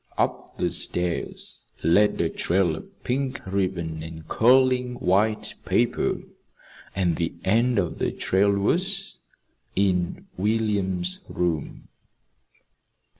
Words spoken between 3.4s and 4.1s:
ribbon